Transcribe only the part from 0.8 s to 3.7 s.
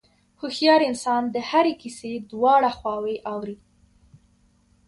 انسان د هرې کیسې دواړه خواوې اوري.